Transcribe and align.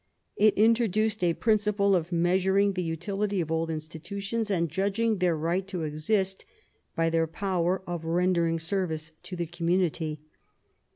It 0.35 0.55
introduced 0.55 1.23
a 1.23 1.35
principle 1.35 1.95
of 1.95 2.11
measuring 2.11 2.73
the 2.73 2.81
utility 2.81 3.39
of 3.39 3.51
old 3.51 3.69
institutions 3.69 4.49
and 4.49 4.67
judging 4.67 5.19
their 5.19 5.37
right 5.37 5.67
to 5.67 5.83
exist 5.83 6.43
by 6.95 7.11
their 7.11 7.27
power 7.27 7.83
of 7.85 8.03
rendering 8.03 8.57
service 8.57 9.11
to 9.21 9.35
the 9.35 9.45
community. 9.45 10.19